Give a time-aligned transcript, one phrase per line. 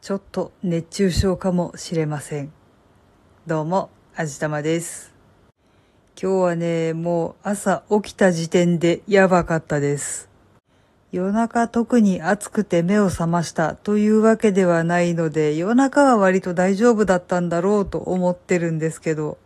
[0.00, 2.52] ちょっと熱中症かもしれません。
[3.46, 5.12] どうも、あじたまです。
[6.20, 10.28] 今日はね、もう朝起きた時点でやばかったです。
[11.12, 19.38] 夜中特に暑くて目を覚ましたというわけではないので、夜中は割と大丈夫だったんだろうと思ってるんですけど、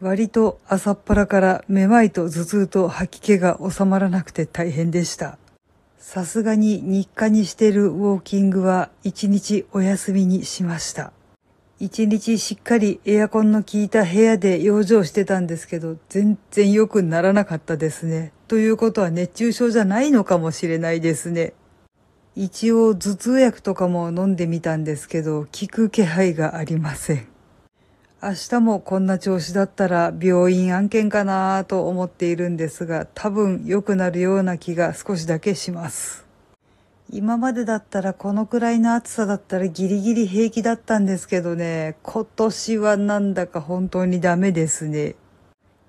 [0.00, 5.38] 割と朝っぱらからめまいと頭痛と吐き気が収まらなくて大変でした。
[5.98, 11.12] さすがに日課にしてるウォーキングは一日お休みにしました。
[11.78, 18.32] 一日しっかりエアコンの効いた部屋で養生してたんですけど、全然良くならなかったですね。
[18.48, 21.52] ということは熱中症じゃないのかもしれないですね。
[22.34, 27.35] 一応頭痛薬とかも飲んでみたんですけど、効く気配がありません。
[28.26, 36.26] 明日もこんな調子だったら病院案件かなと思っているんですが、多分良くなるような気が少しだけします。
[37.08, 45.14] 今までだったらこのくらいの暑さだったらギリギリ平気だったんですけどね、今年はなんだか本当にダメですね。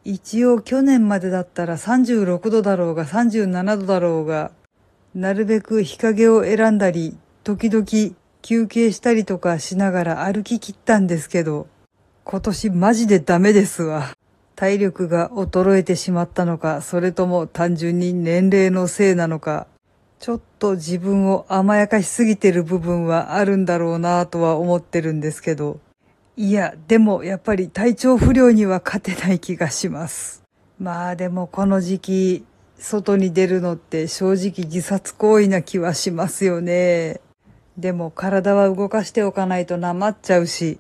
[0.04, 4.52] 一応去年までだったら36度だろうが37度だろうが、
[5.16, 11.66] なるべく日陰を選んだり、時々休憩したりとかしながら歩き切ったんですけど、
[12.30, 14.10] 今年マジでダメですわ。
[14.58, 19.66] 体力が衰えてしまったのか、それとも単純に年齢のせいなのか、
[20.20, 25.80] ちょっと自分を甘やかしすぎてる部分はあるんだろうなとは思ってるんですけど、
[26.36, 30.44] いや、でもやっぱり体調不良には勝てない気がします。
[30.82, 32.46] まあでもこの時期、
[32.78, 37.22] 外に出るのって正直自殺行為な気はしますよね。
[37.78, 40.78] でも体は動かしておかないとなまっちゃうし、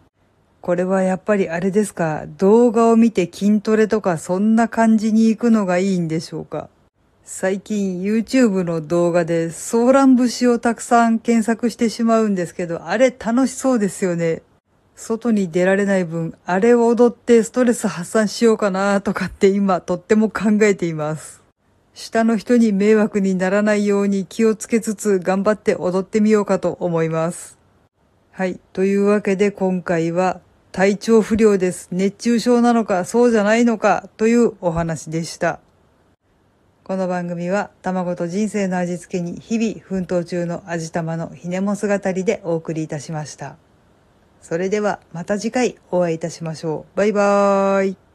[0.67, 6.67] これはやっぱりあれですか、動画を見て筋トレとかそんな感じに行くのがいいんでしょうか？
[7.23, 14.41] 最近 YouTube の動画でソーラン節をたくさん検索してしまうんですけど、あれ楽しそうですよね。
[14.97, 21.41] 外に出られない分、あれを踊ってストレス発散しようかなとかって今とっても考えています。
[21.93, 27.57] 下の人に迷惑にならないように気をつけつつ頑張って踊ってみようかと思います。
[28.33, 28.59] はい。
[28.73, 30.41] というわけで今回は
[30.77, 31.89] 体調不良です。
[31.91, 35.59] 熱中症なのかそうじゃないのかというお話でした。
[36.83, 43.55] この番組は卵と人生の味付けに日々奮闘中の味玉のひねも姿りでお送りいたしました。
[44.39, 46.95] それではまた次回お会いいたしましょう。
[46.95, 48.06] バイバーイ。